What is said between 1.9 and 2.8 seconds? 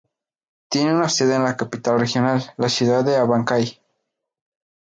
regional, la